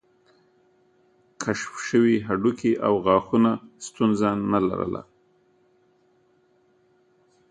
کشف 1.41 1.73
شوي 1.87 2.15
هډوکي 2.27 2.71
او 2.85 2.93
غاښونه 3.05 3.51
ستونزه 3.87 4.29
نه 4.51 4.59
لرله. 4.67 5.01